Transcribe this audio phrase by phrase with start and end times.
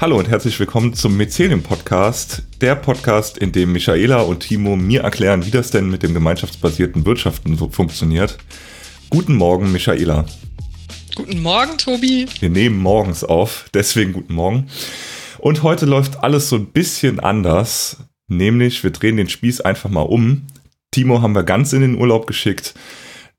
[0.00, 5.02] Hallo und herzlich willkommen zum Mycelium Podcast, der Podcast, in dem Michaela und Timo mir
[5.02, 8.38] erklären, wie das denn mit dem gemeinschaftsbasierten Wirtschaften so funktioniert.
[9.10, 10.24] Guten Morgen, Michaela.
[11.14, 12.26] Guten Morgen, Tobi.
[12.38, 14.68] Wir nehmen morgens auf, deswegen guten Morgen.
[15.36, 20.00] Und heute läuft alles so ein bisschen anders, nämlich wir drehen den Spieß einfach mal
[20.00, 20.46] um.
[20.92, 22.72] Timo haben wir ganz in den Urlaub geschickt.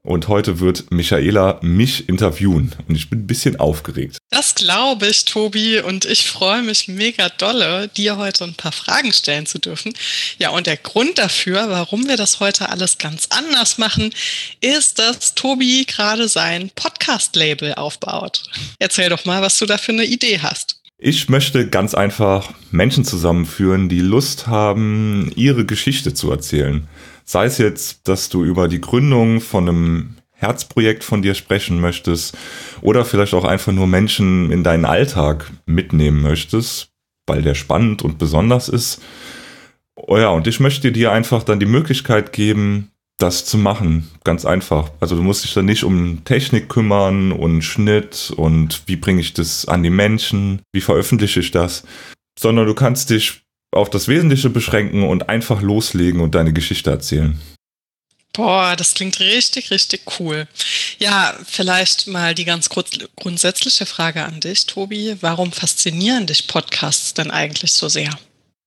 [0.04, 2.73] Und heute wird Michaela mich interviewen.
[2.88, 4.18] Und ich bin ein bisschen aufgeregt.
[4.32, 5.80] Das glaube ich, Tobi.
[5.80, 9.94] Und ich freue mich mega dolle, dir heute ein paar Fragen stellen zu dürfen.
[10.40, 14.12] Ja, und der Grund dafür, warum wir das heute alles ganz anders machen,
[14.60, 18.44] ist, dass Tobi gerade sein Podcast-Label aufbaut.
[18.80, 20.82] Erzähl doch mal, was du da für eine Idee hast.
[21.04, 26.88] Ich möchte ganz einfach Menschen zusammenführen, die Lust haben, ihre Geschichte zu erzählen.
[27.26, 32.38] Sei es jetzt, dass du über die Gründung von einem Herzprojekt von dir sprechen möchtest
[32.82, 36.90] oder vielleicht auch einfach nur Menschen in deinen Alltag mitnehmen möchtest,
[37.28, 39.02] weil der spannend und besonders ist.
[39.96, 44.10] Oh ja, und ich möchte dir einfach dann die Möglichkeit geben, das zu machen.
[44.24, 44.90] Ganz einfach.
[45.00, 49.34] Also du musst dich dann nicht um Technik kümmern und Schnitt und wie bringe ich
[49.34, 51.84] das an die Menschen, wie veröffentliche ich das,
[52.38, 57.40] sondern du kannst dich auf das Wesentliche beschränken und einfach loslegen und deine Geschichte erzählen.
[58.34, 60.48] Boah, das klingt richtig, richtig cool.
[61.00, 65.18] Ja, vielleicht mal die ganz kurz grundsätzliche Frage an dich, Tobi.
[65.19, 68.12] Warum faszinieren dich Podcasts denn eigentlich so sehr?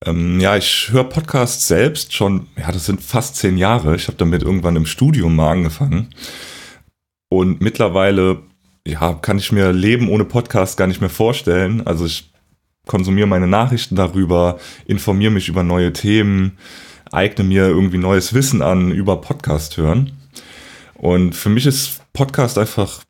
[0.05, 3.95] Ähm, ja, ich höre Podcasts selbst schon, ja, das sind fast zehn Jahre.
[3.95, 6.13] Ich habe damit irgendwann im Studium mal angefangen.
[7.29, 8.43] Und mittlerweile,
[8.85, 11.87] ja, kann ich mir Leben ohne Podcast gar nicht mehr vorstellen.
[11.87, 12.29] Also ich
[12.85, 16.57] konsumiere meine Nachrichten darüber, informiere mich über neue Themen,
[17.11, 20.11] eigne mir irgendwie neues Wissen an über Podcast hören.
[20.95, 23.03] Und für mich ist Podcast einfach,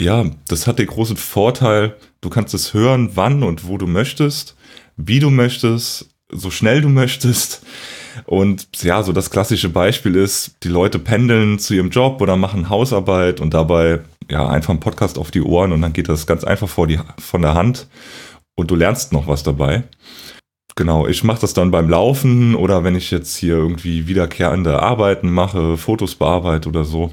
[0.00, 4.56] ja, das hat den großen Vorteil, du kannst es hören, wann und wo du möchtest,
[4.96, 7.62] wie du möchtest, so schnell du möchtest.
[8.26, 12.68] Und ja, so das klassische Beispiel ist, die Leute pendeln zu ihrem Job oder machen
[12.68, 14.00] Hausarbeit und dabei
[14.30, 16.98] ja einfach ein Podcast auf die Ohren und dann geht das ganz einfach vor die,
[17.18, 17.86] von der Hand
[18.58, 19.84] und du lernst noch was dabei.
[20.74, 25.30] Genau, ich mache das dann beim Laufen oder wenn ich jetzt hier irgendwie wiederkehrende Arbeiten
[25.30, 27.12] mache, Fotos bearbeite oder so.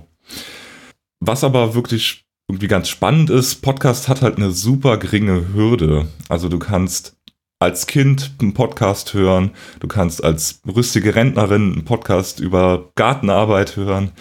[1.19, 6.07] Was aber wirklich irgendwie ganz spannend ist, Podcast hat halt eine super geringe Hürde.
[6.29, 7.15] Also du kannst
[7.59, 14.13] als Kind einen Podcast hören, du kannst als rüstige Rentnerin einen Podcast über Gartenarbeit hören.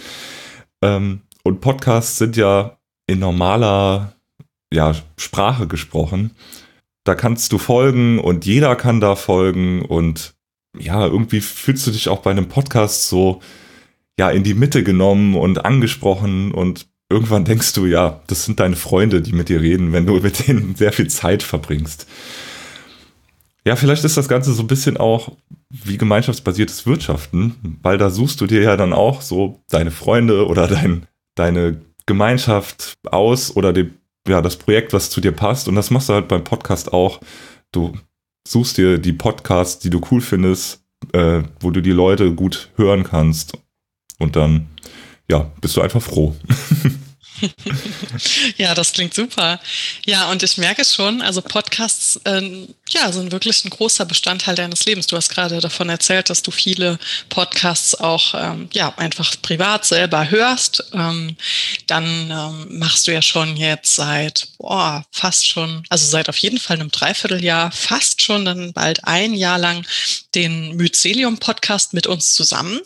[0.83, 2.77] Ähm, und Podcasts sind ja
[3.07, 4.13] in normaler
[4.71, 6.33] ja, Sprache gesprochen
[7.05, 10.35] da kannst du folgen und jeder kann da folgen und
[10.79, 13.41] ja, irgendwie fühlst du dich auch bei einem Podcast so
[14.19, 18.77] ja in die Mitte genommen und angesprochen und irgendwann denkst du, ja, das sind deine
[18.77, 22.07] Freunde, die mit dir reden, wenn du mit denen sehr viel Zeit verbringst.
[23.67, 25.37] Ja, vielleicht ist das Ganze so ein bisschen auch
[25.71, 30.69] wie gemeinschaftsbasiertes Wirtschaften, weil da suchst du dir ja dann auch so deine Freunde oder
[30.69, 33.95] dein, deine Gemeinschaft aus oder den
[34.27, 35.69] ja, das Projekt, was zu dir passt.
[35.69, 37.21] Und das machst du halt beim Podcast auch.
[37.73, 37.93] Du
[38.47, 43.05] suchst dir die Podcasts, die du cool findest, äh, wo du die Leute gut hören
[43.05, 43.59] kannst.
[44.19, 44.69] Und dann,
[45.31, 46.35] ja, bist du einfach froh.
[48.57, 49.61] ja, das klingt super.
[50.07, 54.85] Ja, und ich merke schon, also Podcasts ähm, ja, sind wirklich ein großer Bestandteil deines
[54.85, 55.07] Lebens.
[55.07, 60.31] Du hast gerade davon erzählt, dass du viele Podcasts auch ähm, ja, einfach privat selber
[60.31, 60.85] hörst.
[60.93, 61.37] Ähm,
[61.87, 66.59] dann ähm, machst du ja schon jetzt seit boah, fast schon, also seit auf jeden
[66.59, 69.87] Fall einem Dreivierteljahr, fast schon dann bald ein Jahr lang
[70.35, 72.81] den Mycelium-Podcast mit uns zusammen.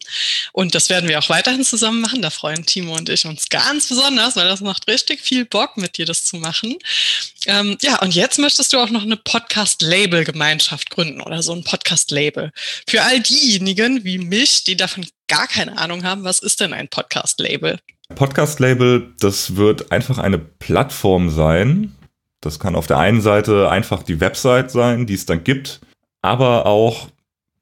[0.53, 2.22] Und das werden wir auch weiterhin zusammen machen.
[2.22, 5.99] Da freuen Timo und ich uns ganz besonders, weil das macht richtig viel Bock, mit
[5.99, 6.76] dir das zu machen.
[7.47, 12.53] Ähm, ja, und jetzt möchtest du auch noch eine Podcast-Label-Gemeinschaft gründen oder so ein Podcast-Label.
[12.88, 16.89] Für all diejenigen wie mich, die davon gar keine Ahnung haben, was ist denn ein
[16.89, 17.78] Podcast-Label?
[18.15, 21.95] Podcast-Label, das wird einfach eine Plattform sein.
[22.41, 25.80] Das kann auf der einen Seite einfach die Website sein, die es dann gibt,
[26.22, 27.09] aber auch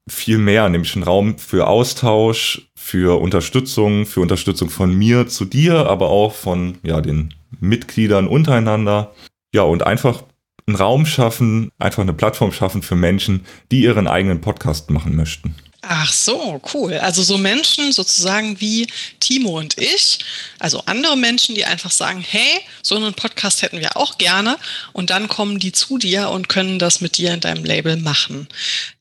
[0.07, 5.87] viel mehr, nämlich ein Raum für Austausch, für Unterstützung, für Unterstützung von mir zu dir,
[5.87, 9.13] aber auch von ja, den Mitgliedern untereinander.
[9.53, 10.23] Ja, und einfach
[10.67, 15.55] einen Raum schaffen, einfach eine Plattform schaffen für Menschen, die ihren eigenen Podcast machen möchten.
[15.89, 16.95] Ach so, cool.
[16.95, 18.87] Also so Menschen sozusagen wie
[19.21, 20.19] Timo und ich,
[20.59, 24.57] also andere Menschen, die einfach sagen, hey, so einen Podcast hätten wir auch gerne
[24.91, 28.49] und dann kommen die zu dir und können das mit dir in deinem Label machen.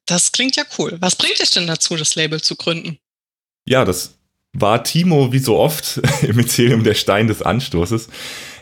[0.07, 0.97] Das klingt ja cool.
[1.01, 2.99] Was bringt dich denn dazu, das Label zu gründen?
[3.69, 4.15] Ja, das
[4.53, 8.09] war Timo wie so oft im Mycelium der Stein des Anstoßes.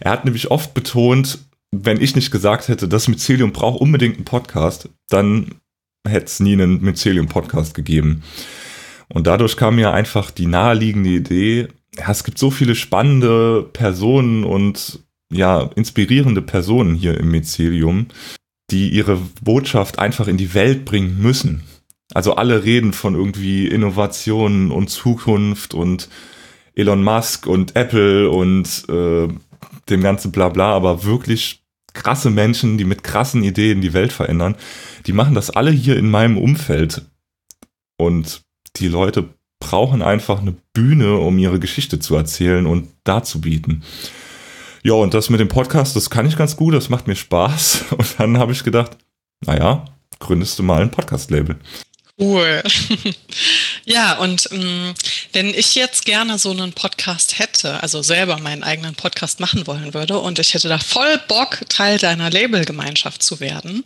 [0.01, 1.39] Er hat nämlich oft betont,
[1.71, 5.57] wenn ich nicht gesagt hätte, das Mycelium braucht unbedingt einen Podcast, dann
[6.07, 8.23] hätte es nie einen Mycelium-Podcast gegeben.
[9.09, 14.45] Und dadurch kam mir einfach die naheliegende Idee, ja, es gibt so viele spannende Personen
[14.45, 15.01] und
[15.33, 18.07] ja, inspirierende Personen hier im Mycelium,
[18.71, 21.63] die ihre Botschaft einfach in die Welt bringen müssen.
[22.13, 26.09] Also alle reden von irgendwie Innovationen und Zukunft und
[26.75, 29.29] Elon Musk und Apple und äh,
[29.89, 31.63] dem ganzen Blabla, aber wirklich
[31.93, 34.57] krasse Menschen, die mit krassen Ideen die Welt verändern,
[35.07, 37.03] die machen das alle hier in meinem Umfeld.
[37.97, 38.43] Und
[38.77, 39.29] die Leute
[39.61, 43.85] brauchen einfach eine Bühne, um ihre Geschichte zu erzählen und darzubieten.
[44.87, 47.87] Ja, und das mit dem Podcast, das kann ich ganz gut, das macht mir Spaß.
[47.97, 48.99] Und dann habe ich gedacht,
[49.41, 49.87] naja,
[50.19, 51.57] gründest du mal ein Podcast-Label.
[52.21, 52.63] Cool.
[53.87, 54.95] Ja, und ähm,
[55.33, 59.93] wenn ich jetzt gerne so einen Podcast hätte, also selber meinen eigenen Podcast machen wollen
[59.93, 63.85] würde und ich hätte da voll Bock, Teil deiner Labelgemeinschaft zu werden,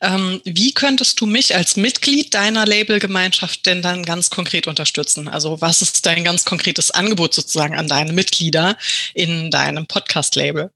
[0.00, 5.28] ähm, wie könntest du mich als Mitglied deiner Labelgemeinschaft denn dann ganz konkret unterstützen?
[5.28, 8.76] Also was ist dein ganz konkretes Angebot sozusagen an deine Mitglieder
[9.12, 10.70] in deinem Podcast-Label?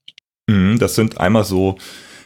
[0.46, 1.78] Mhm, das sind einmal so,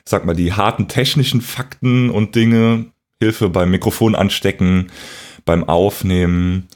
[0.05, 2.87] sag mal, die harten technischen Fakten und Dinge,
[3.21, 4.91] Hilfe beim Mikrofon anstecken,
[5.45, 6.69] beim Aufnehmen,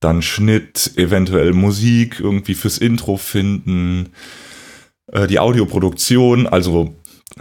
[0.00, 4.10] dann Schnitt, eventuell Musik irgendwie fürs Intro finden,
[5.12, 6.94] äh, die Audioproduktion, also,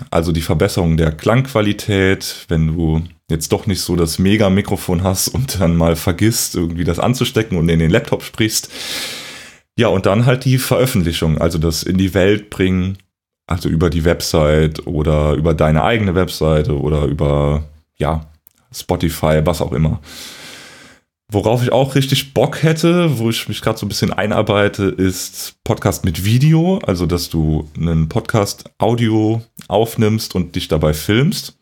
[0.09, 5.59] also die Verbesserung der Klangqualität, wenn du jetzt doch nicht so das Mega-Mikrofon hast und
[5.59, 8.69] dann mal vergisst, irgendwie das anzustecken und in den Laptop sprichst.
[9.77, 12.97] Ja, und dann halt die Veröffentlichung, also das in die Welt bringen,
[13.47, 17.63] also über die Website oder über deine eigene Webseite oder über
[17.97, 18.25] ja,
[18.71, 20.01] Spotify, was auch immer.
[21.31, 25.55] Worauf ich auch richtig Bock hätte, wo ich mich gerade so ein bisschen einarbeite, ist
[25.63, 31.57] Podcast mit Video, also dass du einen Podcast Audio aufnimmst und dich dabei filmst.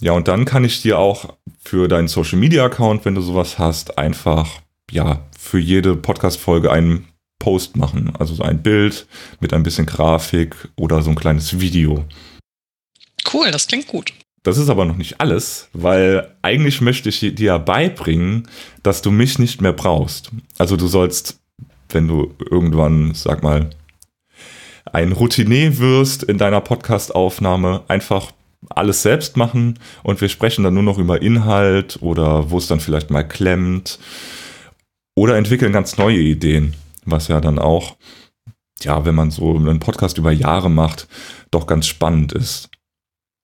[0.00, 3.58] Ja, und dann kann ich dir auch für deinen Social Media Account, wenn du sowas
[3.58, 4.60] hast, einfach
[4.90, 7.06] ja, für jede Podcast Folge einen
[7.38, 9.06] Post machen, also so ein Bild
[9.40, 12.04] mit ein bisschen Grafik oder so ein kleines Video.
[13.32, 14.12] Cool, das klingt gut.
[14.42, 18.48] Das ist aber noch nicht alles, weil eigentlich möchte ich dir beibringen,
[18.82, 20.30] dass du mich nicht mehr brauchst.
[20.56, 21.40] Also du sollst,
[21.90, 23.68] wenn du irgendwann, sag mal,
[24.92, 28.32] ein Routinier wirst in deiner Podcast-Aufnahme, einfach
[28.68, 32.80] alles selbst machen und wir sprechen dann nur noch über Inhalt oder wo es dann
[32.80, 33.98] vielleicht mal klemmt
[35.14, 37.96] oder entwickeln ganz neue Ideen, was ja dann auch,
[38.82, 41.08] ja, wenn man so einen Podcast über Jahre macht,
[41.50, 42.70] doch ganz spannend ist.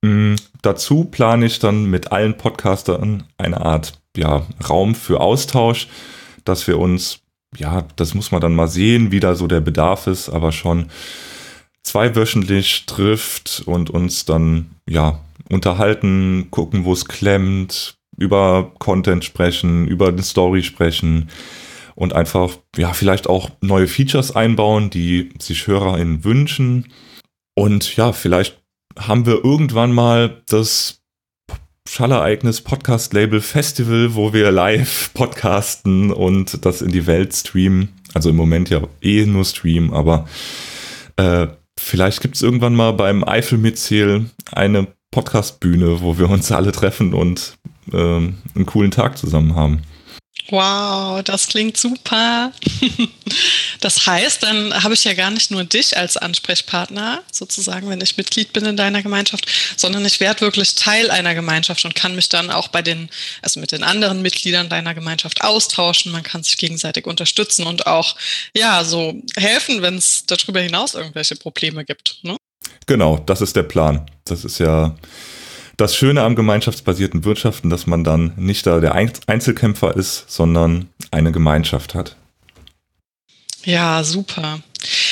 [0.07, 0.37] Mhm.
[0.63, 5.89] Dazu plane ich dann mit allen Podcastern eine Art ja, Raum für Austausch,
[6.45, 7.21] dass wir uns,
[7.57, 10.87] ja, das muss man dann mal sehen, wie da so der Bedarf ist, aber schon
[11.83, 20.09] zweiwöchentlich trifft und uns dann ja unterhalten, gucken, wo es klemmt, über Content sprechen, über
[20.09, 21.29] eine Story sprechen
[21.95, 26.93] und einfach ja vielleicht auch neue Features einbauen, die sich HörerInnen wünschen.
[27.55, 28.59] Und ja, vielleicht
[28.99, 31.01] haben wir irgendwann mal das
[31.89, 37.91] Schallereignis Podcast Label Festival, wo wir live podcasten und das in die Welt streamen.
[38.15, 40.27] Also im Moment ja eh nur streamen, aber
[41.17, 41.47] äh,
[41.79, 43.59] vielleicht gibt es irgendwann mal beim Eifel
[44.53, 47.57] eine Podcastbühne, wo wir uns alle treffen und
[47.93, 49.83] äh, einen coolen Tag zusammen haben.
[50.49, 52.53] Wow, das klingt super.
[53.81, 58.17] Das heißt, dann habe ich ja gar nicht nur dich als Ansprechpartner, sozusagen, wenn ich
[58.17, 62.29] Mitglied bin in deiner Gemeinschaft, sondern ich werde wirklich Teil einer Gemeinschaft und kann mich
[62.29, 63.11] dann auch bei den,
[63.43, 66.13] also mit den anderen Mitgliedern deiner Gemeinschaft austauschen.
[66.13, 68.17] Man kann sich gegenseitig unterstützen und auch,
[68.55, 72.19] ja, so helfen, wenn es darüber hinaus irgendwelche Probleme gibt.
[72.23, 72.37] Ne?
[72.87, 74.09] Genau, das ist der Plan.
[74.25, 74.97] Das ist ja
[75.77, 81.33] das Schöne am gemeinschaftsbasierten Wirtschaften, dass man dann nicht da der Einzelkämpfer ist, sondern eine
[81.33, 82.17] Gemeinschaft hat.
[83.65, 84.61] Ja, super.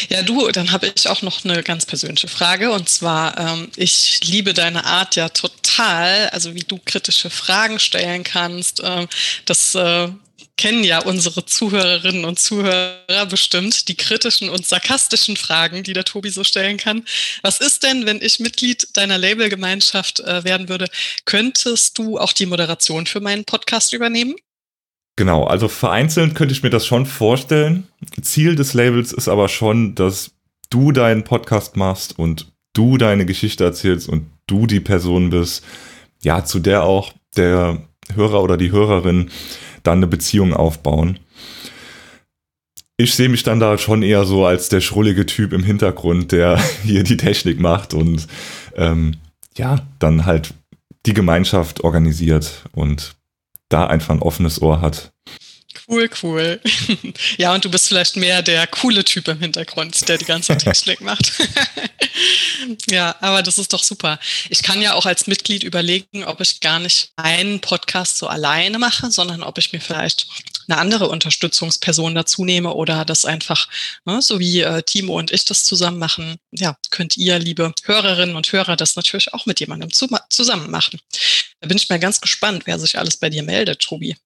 [0.09, 2.71] Ja, du, dann habe ich auch noch eine ganz persönliche Frage.
[2.71, 8.23] Und zwar, ähm, ich liebe deine Art ja total, also wie du kritische Fragen stellen
[8.23, 8.81] kannst.
[8.85, 9.09] Ähm,
[9.45, 10.09] das äh,
[10.57, 16.31] kennen ja unsere Zuhörerinnen und Zuhörer bestimmt, die kritischen und sarkastischen Fragen, die der Tobi
[16.31, 17.05] so stellen kann.
[17.43, 20.87] Was ist denn, wenn ich Mitglied deiner Labelgemeinschaft äh, werden würde?
[21.25, 24.37] Könntest du auch die Moderation für meinen Podcast übernehmen?
[25.17, 27.87] Genau, also vereinzelt könnte ich mir das schon vorstellen.
[28.21, 30.33] Ziel des Labels ist aber schon, dass
[30.71, 35.65] du deinen Podcast machst und du deine Geschichte erzählst und du die Person bist,
[36.23, 39.31] ja, zu der auch der Hörer oder die Hörerin
[39.85, 41.21] dann eine Beziehung aufbauen.
[42.97, 46.59] ich sehe mich dann da schon eher so als der schrullige Typ im Hintergrund, der
[46.83, 48.27] hier die Technik macht und
[48.77, 49.17] ähm,
[49.57, 50.55] ja, dann halt
[51.07, 53.15] die Gemeinschaft organisiert und
[53.69, 55.14] da einfach ein offenes Ohr hat.
[55.89, 56.61] Cool, cool.
[57.37, 61.01] ja, und du bist vielleicht mehr der coole Typ im Hintergrund, der die ganze Technik
[61.01, 61.33] macht.
[62.91, 64.19] ja, aber das ist doch super.
[64.49, 68.79] Ich kann ja auch als Mitglied überlegen, ob ich gar nicht einen Podcast so alleine
[68.79, 70.27] mache, sondern ob ich mir vielleicht
[70.69, 73.69] eine andere Unterstützungsperson dazu nehme oder das einfach,
[74.05, 78.37] ne, so wie äh, Timo und ich das zusammen machen, ja, könnt ihr, liebe Hörerinnen
[78.37, 81.01] und Hörer, das natürlich auch mit jemandem zu, zusammen machen.
[81.61, 84.17] Da bin ich mal ganz gespannt, wer sich alles bei dir meldet, Tobi.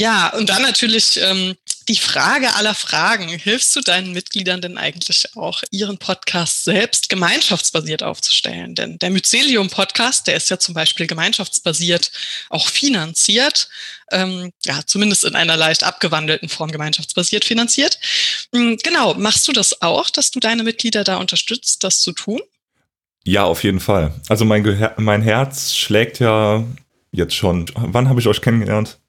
[0.00, 1.56] Ja, und dann natürlich ähm,
[1.90, 3.28] die Frage aller Fragen.
[3.28, 8.74] Hilfst du deinen Mitgliedern denn eigentlich auch, ihren Podcast selbst gemeinschaftsbasiert aufzustellen?
[8.74, 12.12] Denn der Mycelium-Podcast, der ist ja zum Beispiel gemeinschaftsbasiert
[12.48, 13.68] auch finanziert,
[14.10, 17.98] ähm, ja, zumindest in einer leicht abgewandelten Form gemeinschaftsbasiert finanziert.
[18.54, 22.40] Hm, genau, machst du das auch, dass du deine Mitglieder da unterstützt, das zu tun?
[23.24, 24.14] Ja, auf jeden Fall.
[24.30, 26.64] Also mein, Ge mein Herz schlägt ja
[27.12, 27.66] jetzt schon.
[27.74, 28.99] Wann habe ich euch kennengelernt?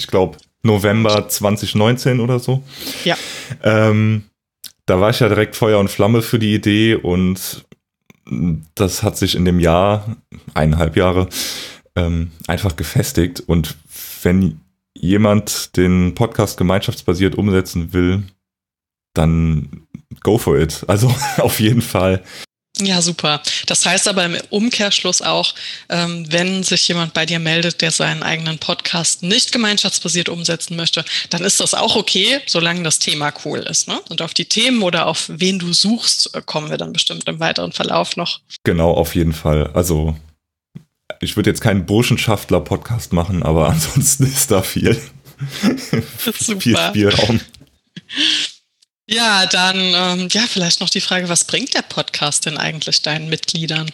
[0.00, 2.62] Ich glaube, November 2019 oder so.
[3.04, 3.16] Ja.
[3.62, 4.24] Ähm,
[4.86, 7.64] da war ich ja direkt Feuer und Flamme für die Idee und
[8.74, 10.16] das hat sich in dem Jahr,
[10.54, 11.28] eineinhalb Jahre,
[11.96, 13.40] ähm, einfach gefestigt.
[13.40, 13.76] Und
[14.22, 14.60] wenn
[14.94, 18.22] jemand den Podcast gemeinschaftsbasiert umsetzen will,
[19.14, 19.86] dann
[20.22, 20.84] go for it.
[20.86, 22.22] Also auf jeden Fall
[22.86, 23.42] ja, super.
[23.66, 25.54] Das heißt aber im Umkehrschluss auch,
[25.88, 31.04] ähm, wenn sich jemand bei dir meldet, der seinen eigenen Podcast nicht gemeinschaftsbasiert umsetzen möchte,
[31.30, 33.88] dann ist das auch okay, solange das Thema cool ist.
[33.88, 34.00] Ne?
[34.08, 37.40] Und auf die Themen oder auf wen du suchst, äh, kommen wir dann bestimmt im
[37.40, 38.40] weiteren Verlauf noch.
[38.64, 39.70] Genau, auf jeden Fall.
[39.74, 40.16] Also
[41.20, 45.00] ich würde jetzt keinen Burschenschaftler-Podcast machen, aber ansonsten ist da viel,
[46.16, 47.40] viel Spielraum.
[49.12, 53.28] Ja, dann ähm, ja, vielleicht noch die Frage, was bringt der Podcast denn eigentlich deinen
[53.28, 53.90] Mitgliedern?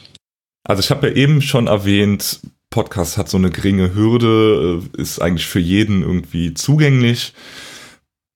[0.63, 5.21] Also ich habe ja eben schon erwähnt, Podcast hat so eine geringe Hürde, äh, ist
[5.23, 7.33] eigentlich für jeden irgendwie zugänglich.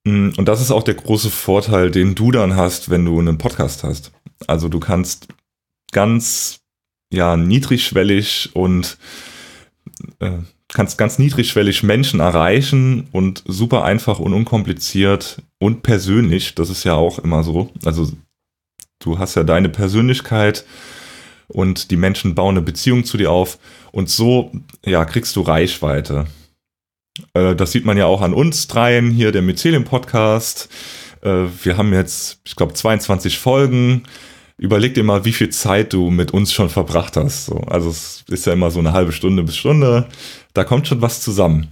[0.05, 3.37] Mm, und das ist auch der große Vorteil, den du dann hast, wenn du einen
[3.37, 4.13] Podcast hast.
[4.47, 5.29] Also du kannst
[5.93, 6.61] ganz
[7.13, 8.97] ja niedrigschwellig und
[10.21, 10.39] äh,
[10.73, 16.55] kannst ganz niedrigschwellig Menschen erreichen und super einfach und unkompliziert und persönlich.
[16.55, 17.71] Das ist ja auch immer so.
[17.85, 18.13] Also
[19.01, 20.65] du hast ja deine Persönlichkeit
[21.49, 23.59] und die Menschen bauen eine Beziehung zu dir auf
[23.93, 24.53] und so
[24.85, 26.27] ja kriegst du Reichweite.
[27.35, 30.69] Äh, das sieht man ja auch an uns dreien hier, der Mycelium Podcast.
[31.23, 34.05] Äh, wir haben jetzt, ich glaube, 22 Folgen
[34.61, 37.47] überleg dir mal, wie viel Zeit du mit uns schon verbracht hast.
[37.47, 40.07] So, also es ist ja immer so eine halbe Stunde bis Stunde.
[40.53, 41.69] Da kommt schon was zusammen.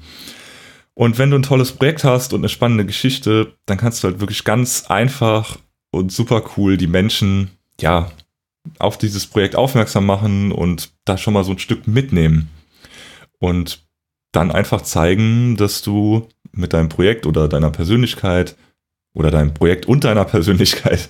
[0.94, 4.20] Und wenn du ein tolles Projekt hast und eine spannende Geschichte, dann kannst du halt
[4.20, 5.58] wirklich ganz einfach
[5.90, 8.10] und super cool die Menschen, ja,
[8.78, 12.48] auf dieses Projekt aufmerksam machen und da schon mal so ein Stück mitnehmen.
[13.38, 13.86] Und
[14.32, 18.56] dann einfach zeigen, dass du mit deinem Projekt oder deiner Persönlichkeit
[19.18, 21.08] oder deinem Projekt und deiner Persönlichkeit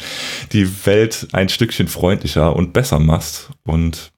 [0.52, 3.50] die Welt ein Stückchen freundlicher und besser machst.
[3.64, 4.10] Und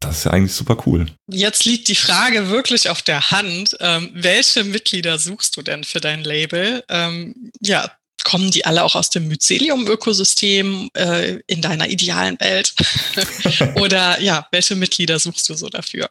[0.00, 1.06] das ist ja eigentlich super cool.
[1.26, 3.76] Jetzt liegt die Frage wirklich auf der Hand.
[3.80, 6.84] Ähm, welche Mitglieder suchst du denn für dein Label?
[6.88, 7.90] Ähm, ja,
[8.24, 12.74] kommen die alle auch aus dem Mycelium-Ökosystem äh, in deiner idealen Welt?
[13.76, 16.10] Oder ja, welche Mitglieder suchst du so dafür?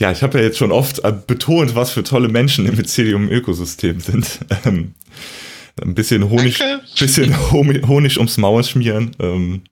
[0.00, 4.00] Ja, ich habe ja jetzt schon oft äh, betont, was für tolle Menschen im Mycelium-Ökosystem
[4.00, 4.40] sind.
[5.80, 6.84] Ein bisschen Honig, Danke.
[6.98, 9.16] bisschen Honig ums Maul schmieren.
[9.18, 9.62] Ähm,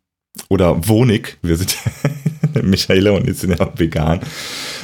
[0.49, 1.39] oder Wonig.
[1.43, 1.77] Wir sind
[2.63, 4.21] Michaela und ich sind ja vegan.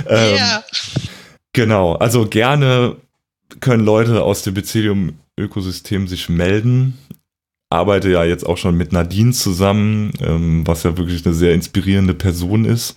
[0.09, 0.65] Ähm, yeah.
[1.53, 2.97] Genau, also gerne
[3.61, 6.99] können Leute aus dem Mycelium-Ökosystem sich melden.
[7.71, 12.15] Arbeite ja jetzt auch schon mit Nadine zusammen, ähm, was ja wirklich eine sehr inspirierende
[12.15, 12.97] Person ist.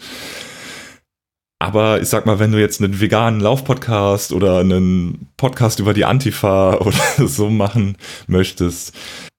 [1.59, 6.05] Aber ich sag mal, wenn du jetzt einen veganen Laufpodcast oder einen Podcast über die
[6.05, 7.97] Antifa oder so machen
[8.27, 8.95] möchtest,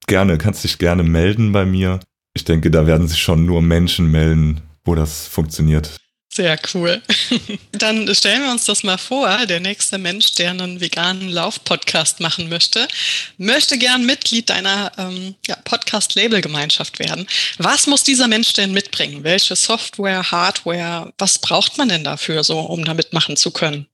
[0.06, 2.00] gerne, kannst dich gerne melden bei mir.
[2.34, 5.96] Ich denke, da werden sich schon nur Menschen melden, wo das funktioniert.
[6.40, 7.02] Sehr cool.
[7.72, 9.44] Dann stellen wir uns das mal vor.
[9.44, 12.88] Der nächste Mensch, der einen veganen Lauf-Podcast machen möchte,
[13.36, 17.26] möchte gern Mitglied deiner ähm, ja, Podcast-Label-Gemeinschaft werden.
[17.58, 19.22] Was muss dieser Mensch denn mitbringen?
[19.22, 23.86] Welche Software, Hardware, was braucht man denn dafür, so, um da mitmachen zu können?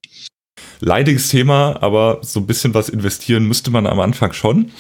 [0.79, 4.71] Leidiges Thema, aber so ein bisschen was investieren müsste man am Anfang schon.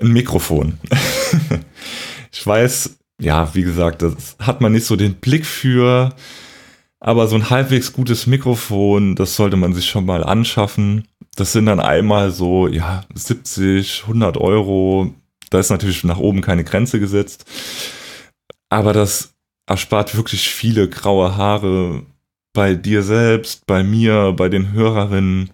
[0.00, 0.80] Ein Mikrofon.
[2.32, 6.14] ich weiß, ja, wie gesagt, das hat man nicht so den Blick für.
[7.00, 11.06] Aber so ein halbwegs gutes Mikrofon, das sollte man sich schon mal anschaffen.
[11.36, 15.14] das sind dann einmal so, ja, 70, 100 Euro.
[15.50, 17.44] Da ist natürlich nach oben keine Grenze gesetzt.
[18.70, 19.34] Aber das
[19.66, 22.02] erspart wirklich viele graue Haare
[22.52, 25.50] bei dir selbst, bei mir, bei den Hörerinnen.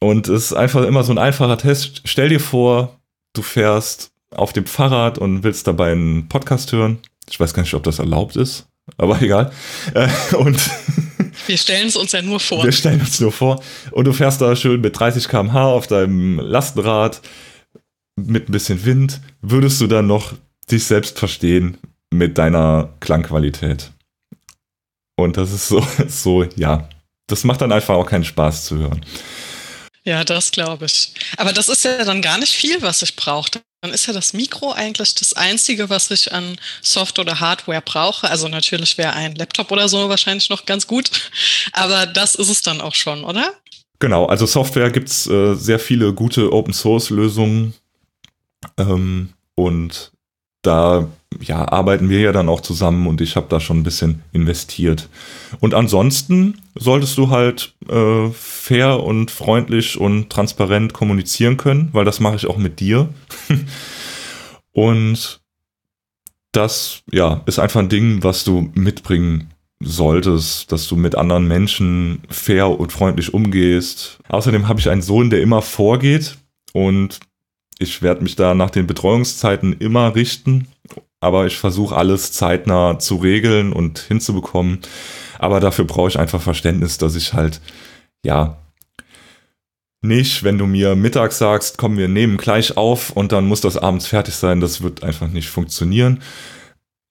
[0.00, 2.02] Und es ist einfach immer so ein einfacher Test.
[2.04, 2.98] Stell dir vor,
[3.34, 6.98] du fährst auf dem Fahrrad und willst dabei einen Podcast hören.
[7.30, 9.52] Ich weiß gar nicht, ob das erlaubt ist, aber egal.
[9.94, 10.58] Äh, und
[11.46, 12.64] wir stellen es uns ja nur vor.
[12.64, 13.62] Wir stellen uns nur vor.
[13.90, 17.20] Und du fährst da schön mit 30 km/h auf deinem Lastenrad
[18.16, 19.20] mit ein bisschen Wind.
[19.42, 20.34] Würdest du dann noch
[20.70, 21.78] dich selbst verstehen
[22.10, 23.90] mit deiner Klangqualität?
[25.16, 26.88] Und das ist so, so, ja,
[27.26, 29.04] das macht dann einfach auch keinen Spaß zu hören.
[30.04, 31.12] Ja, das glaube ich.
[31.38, 33.62] Aber das ist ja dann gar nicht viel, was ich brauche.
[33.80, 38.30] Dann ist ja das Mikro eigentlich das Einzige, was ich an Soft- oder Hardware brauche.
[38.30, 41.10] Also natürlich wäre ein Laptop oder so wahrscheinlich noch ganz gut.
[41.72, 43.54] Aber das ist es dann auch schon, oder?
[43.98, 47.74] Genau, also Software gibt es äh, sehr viele gute Open-Source-Lösungen.
[48.76, 50.12] Ähm, und
[50.66, 51.08] da
[51.40, 55.08] ja, arbeiten wir ja dann auch zusammen und ich habe da schon ein bisschen investiert.
[55.60, 62.20] Und ansonsten solltest du halt äh, fair und freundlich und transparent kommunizieren können, weil das
[62.20, 63.08] mache ich auch mit dir.
[64.72, 65.40] und
[66.52, 72.22] das, ja, ist einfach ein Ding, was du mitbringen solltest, dass du mit anderen Menschen
[72.28, 74.18] fair und freundlich umgehst.
[74.28, 76.38] Außerdem habe ich einen Sohn, der immer vorgeht
[76.72, 77.18] und
[77.84, 80.66] ich werde mich da nach den Betreuungszeiten immer richten
[81.24, 84.80] aber ich versuche alles zeitnah zu regeln und hinzubekommen.
[85.38, 87.62] Aber dafür brauche ich einfach Verständnis, dass ich halt,
[88.26, 88.58] ja,
[90.02, 93.78] nicht, wenn du mir mittags sagst, komm, wir nehmen gleich auf und dann muss das
[93.78, 96.22] abends fertig sein, das wird einfach nicht funktionieren.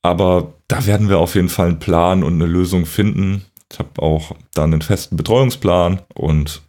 [0.03, 3.45] Aber da werden wir auf jeden Fall einen Plan und eine Lösung finden.
[3.71, 6.61] Ich habe auch dann einen festen Betreuungsplan und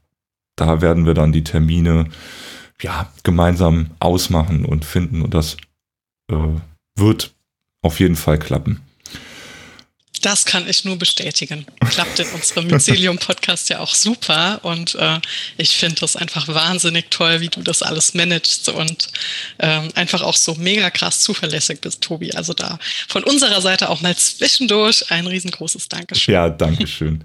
[0.56, 2.06] da werden wir dann die Termine
[2.84, 5.56] ja gemeinsam ausmachen und finden und das
[6.30, 6.36] äh,
[6.96, 7.32] wird
[7.82, 8.80] auf jeden Fall klappen.
[10.20, 11.66] Das kann ich nur bestätigen.
[11.90, 14.60] Klappt in unserem Mycelium-Podcast ja auch super.
[14.62, 15.20] Und äh,
[15.58, 19.08] ich finde das einfach wahnsinnig toll, wie du das alles managst und
[19.58, 22.32] ähm, einfach auch so mega krass zuverlässig bist, Tobi.
[22.32, 26.32] Also da von unserer Seite auch mal zwischendurch ein riesengroßes Dankeschön.
[26.32, 27.22] Ja, Dankeschön.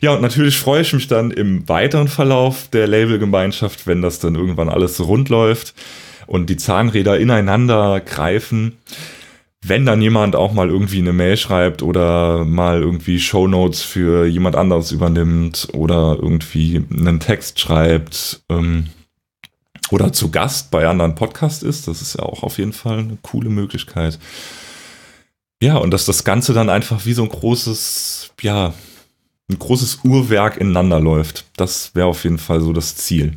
[0.00, 4.34] Ja, und natürlich freue ich mich dann im weiteren Verlauf der Labelgemeinschaft, wenn das dann
[4.34, 5.74] irgendwann alles rund läuft
[6.26, 8.76] und die Zahnräder ineinander greifen
[9.68, 14.54] wenn dann jemand auch mal irgendwie eine Mail schreibt oder mal irgendwie Shownotes für jemand
[14.54, 18.88] anderes übernimmt oder irgendwie einen Text schreibt ähm,
[19.90, 23.18] oder zu Gast bei anderen Podcasts ist, das ist ja auch auf jeden Fall eine
[23.22, 24.18] coole Möglichkeit.
[25.62, 28.74] Ja, und dass das Ganze dann einfach wie so ein großes, ja,
[29.48, 31.44] ein großes Uhrwerk ineinander läuft.
[31.56, 33.34] Das wäre auf jeden Fall so das Ziel.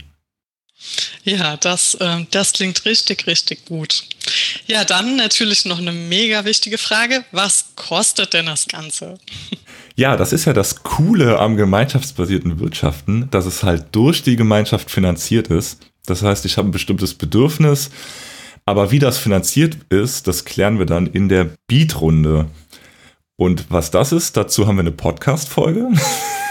[1.23, 4.03] Ja, das, äh, das klingt richtig, richtig gut.
[4.65, 7.25] Ja, dann natürlich noch eine mega wichtige Frage.
[7.31, 9.17] Was kostet denn das Ganze?
[9.95, 14.89] Ja, das ist ja das Coole am gemeinschaftsbasierten Wirtschaften, dass es halt durch die Gemeinschaft
[14.89, 15.79] finanziert ist.
[16.05, 17.91] Das heißt, ich habe ein bestimmtes Bedürfnis,
[18.65, 22.45] aber wie das finanziert ist, das klären wir dann in der Beat-Runde.
[23.39, 25.87] Und was das ist, dazu haben wir eine Podcast-Folge.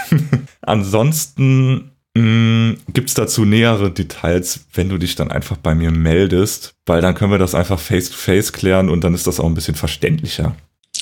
[0.61, 6.73] Ansonsten Mm, Gibt es dazu nähere Details, wenn du dich dann einfach bei mir meldest?
[6.85, 9.53] Weil dann können wir das einfach face-to-face -face klären und dann ist das auch ein
[9.53, 10.55] bisschen verständlicher.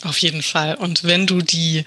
[0.04, 0.76] Auf jeden Fall.
[0.76, 1.84] Und wenn du die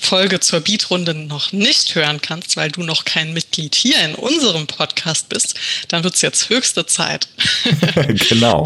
[0.00, 4.68] Folge zur Beatrunde noch nicht hören kannst, weil du noch kein Mitglied hier in unserem
[4.68, 7.28] Podcast bist, dann wird es jetzt höchste Zeit.
[8.28, 8.64] genau.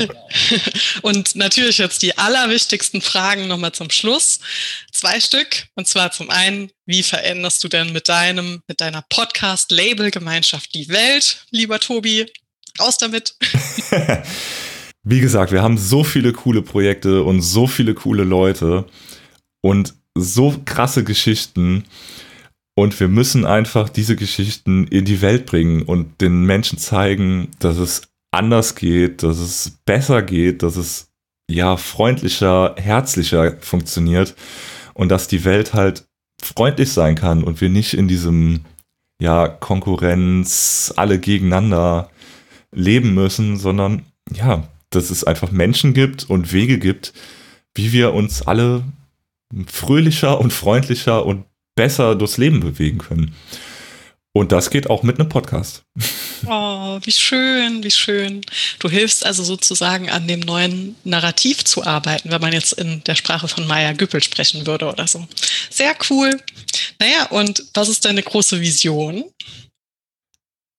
[1.02, 4.40] Und natürlich jetzt die allerwichtigsten Fragen nochmal zum Schluss.
[4.92, 5.68] Zwei Stück.
[5.74, 11.46] Und zwar zum einen, wie veränderst du denn mit deinem, mit deiner Podcast-Label-Gemeinschaft die Welt,
[11.50, 12.26] lieber Tobi?
[12.78, 13.34] Raus damit.
[15.04, 18.86] Wie gesagt, wir haben so viele coole Projekte und so viele coole Leute
[19.60, 21.84] und so krasse Geschichten.
[22.74, 27.78] Und wir müssen einfach diese Geschichten in die Welt bringen und den Menschen zeigen, dass
[27.78, 31.10] es anders geht, dass es besser geht, dass es
[31.50, 34.34] ja freundlicher, herzlicher funktioniert
[34.94, 36.06] und dass die Welt halt
[36.40, 38.64] freundlich sein kann und wir nicht in diesem
[39.20, 42.10] ja Konkurrenz alle gegeneinander
[42.74, 47.12] leben müssen, sondern ja, dass es einfach Menschen gibt und Wege gibt,
[47.74, 48.84] wie wir uns alle
[49.66, 53.34] fröhlicher und freundlicher und besser durchs Leben bewegen können.
[54.34, 55.84] Und das geht auch mit einem Podcast.
[56.44, 58.40] Oh, wie schön, wie schön.
[58.80, 63.14] Du hilfst also sozusagen an dem neuen Narrativ zu arbeiten, wenn man jetzt in der
[63.14, 65.24] Sprache von Maya Güppel sprechen würde oder so.
[65.70, 66.36] Sehr cool.
[66.98, 69.22] Naja, und was ist deine große Vision?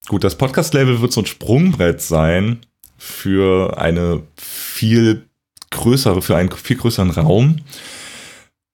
[0.07, 2.65] gut, das Podcast-Label wird so ein Sprungbrett sein
[2.97, 5.27] für eine viel
[5.71, 7.61] größere, für einen viel größeren Raum.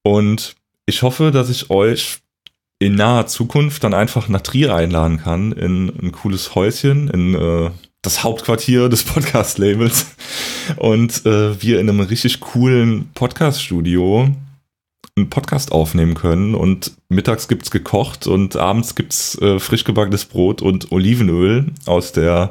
[0.04, 0.56] Und
[0.86, 2.20] ich hoffe, dass ich euch
[2.80, 7.72] in naher Zukunft dann einfach nach Trier einladen kann, in ein cooles Häuschen, in äh,
[8.02, 10.08] das Hauptquartier des Podcast-Labels
[10.78, 14.30] und äh, wir in einem richtig coolen Podcast-Studio
[15.18, 20.62] einen Podcast aufnehmen können und mittags gibt's gekocht und abends gibt's äh, frisch gebackenes Brot
[20.62, 22.50] und Olivenöl aus der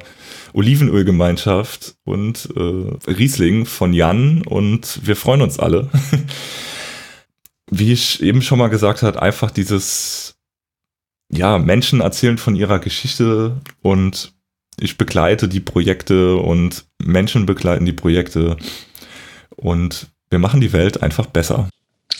[0.52, 5.90] Olivenölgemeinschaft und äh, Riesling von Jan und wir freuen uns alle.
[7.70, 10.36] Wie ich eben schon mal gesagt habe, einfach dieses,
[11.30, 14.32] ja, Menschen erzählen von ihrer Geschichte und
[14.80, 18.56] ich begleite die Projekte und Menschen begleiten die Projekte
[19.56, 21.68] und wir machen die Welt einfach besser.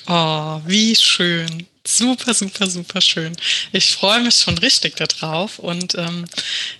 [0.06, 1.66] Oh, wie schön.
[1.86, 3.34] Super, super, super schön.
[3.72, 6.26] Ich freue mich schon richtig darauf und ähm,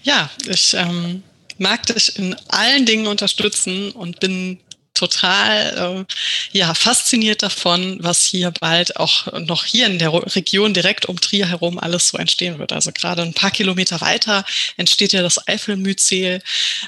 [0.02, 1.22] ja, ich ähm,
[1.58, 4.60] mag dich in allen Dingen unterstützen und bin
[4.98, 11.06] total äh, ja, fasziniert davon, was hier bald auch noch hier in der Region direkt
[11.06, 12.72] um Trier herum alles so entstehen wird.
[12.72, 14.44] Also gerade ein paar Kilometer weiter
[14.76, 16.42] entsteht ja das Eifelmyzel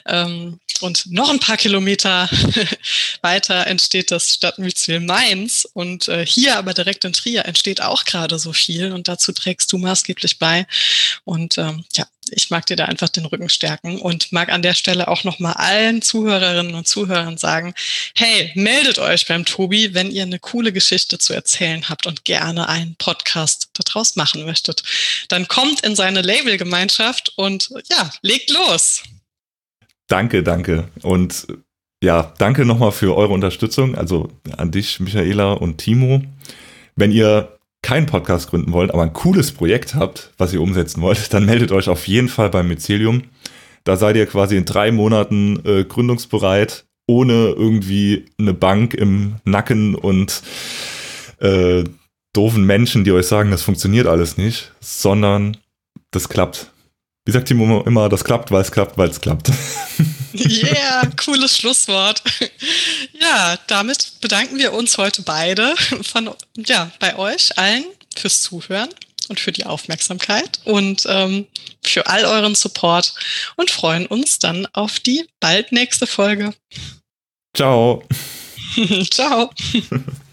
[0.06, 2.28] ähm, und noch ein paar Kilometer
[3.22, 8.38] weiter entsteht das Stadtmyzel Mainz und äh, hier aber direkt in Trier entsteht auch gerade
[8.38, 10.66] so viel und dazu trägst du maßgeblich bei.
[11.24, 14.74] Und ähm, ja, ich mag dir da einfach den Rücken stärken und mag an der
[14.74, 17.74] Stelle auch nochmal allen Zuhörerinnen und Zuhörern sagen,
[18.14, 22.68] hey, meldet euch beim Tobi, wenn ihr eine coole Geschichte zu erzählen habt und gerne
[22.68, 24.82] einen Podcast daraus machen möchtet.
[25.28, 29.02] Dann kommt in seine Labelgemeinschaft und ja, legt los.
[30.06, 30.88] Danke, danke.
[31.02, 31.46] Und
[32.02, 33.94] ja, danke nochmal für eure Unterstützung.
[33.94, 36.22] Also an dich, Michaela und Timo.
[36.96, 41.32] Wenn ihr keinen Podcast gründen wollt, aber ein cooles Projekt habt, was ihr umsetzen wollt,
[41.32, 43.22] dann meldet euch auf jeden Fall beim Mycelium.
[43.84, 49.94] Da seid ihr quasi in drei Monaten äh, gründungsbereit, ohne irgendwie eine Bank im Nacken
[49.94, 50.42] und
[51.38, 51.84] äh,
[52.32, 55.56] doofen Menschen, die euch sagen, das funktioniert alles nicht, sondern
[56.10, 56.70] das klappt.
[57.24, 59.50] Wie sagt Timo immer, das klappt, weil es klappt, weil es klappt.
[60.34, 62.22] Yeah, cooles Schlusswort.
[63.20, 67.84] Ja, damit bedanken wir uns heute beide von, ja, bei euch allen
[68.16, 68.88] fürs Zuhören
[69.28, 71.46] und für die Aufmerksamkeit und ähm,
[71.82, 73.14] für all euren Support
[73.56, 76.54] und freuen uns dann auf die bald nächste Folge.
[77.54, 78.02] Ciao.
[79.10, 79.50] Ciao.